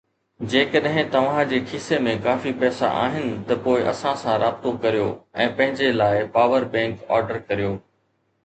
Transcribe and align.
جيڪڏهن 0.51 1.09
توهان 1.15 1.41
جي 1.51 1.59
کيسي 1.71 1.99
۾ 2.07 2.15
ڪافي 2.23 2.53
پئسا 2.63 2.89
آهن 3.01 3.29
ته 3.51 3.57
پوءِ 3.67 3.85
اسان 3.91 4.17
سان 4.23 4.35
رابطو 4.45 4.73
ڪريو 4.87 5.07
۽ 5.47 5.47
پنهنجي 5.61 5.91
لاءِ 6.01 6.25
پاور 6.39 6.67
بئنڪ 6.73 7.05
آرڊر 7.19 7.43
ڪريو 7.53 7.73